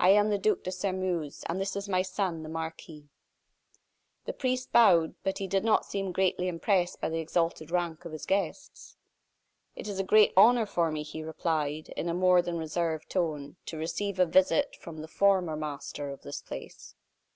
I 0.00 0.08
am 0.08 0.30
the 0.30 0.36
Duc 0.38 0.64
de 0.64 0.72
Sairmeuse, 0.72 1.44
and 1.48 1.60
this 1.60 1.76
is 1.76 1.88
my 1.88 2.02
son, 2.02 2.42
the 2.42 2.48
Marquis." 2.48 3.08
The 4.24 4.32
priest 4.32 4.72
bowed, 4.72 5.14
but 5.22 5.38
he 5.38 5.46
did 5.46 5.62
not 5.64 5.84
seem 5.86 6.06
very 6.06 6.12
greatly 6.12 6.48
impressed 6.48 7.00
by 7.00 7.08
the 7.08 7.20
exalted 7.20 7.70
rank 7.70 8.04
of 8.04 8.10
his 8.10 8.26
guests. 8.26 8.96
"It 9.76 9.86
is 9.86 10.00
a 10.00 10.02
great 10.02 10.32
honor 10.36 10.66
for 10.66 10.90
me," 10.90 11.04
he 11.04 11.22
replied, 11.22 11.90
in 11.90 12.08
a 12.08 12.14
more 12.14 12.42
than 12.42 12.58
reserved 12.58 13.08
tone, 13.10 13.58
"to 13.66 13.76
receive 13.78 14.18
a 14.18 14.26
visit 14.26 14.74
from 14.80 14.96
the 15.02 15.06
former 15.06 15.54
master 15.54 16.10
of 16.10 16.22
this 16.22 16.42
place." 16.42 16.96